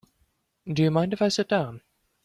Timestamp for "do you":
0.65-0.89